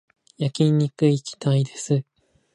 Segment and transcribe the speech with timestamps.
[0.39, 2.03] 焼肉に行きたいです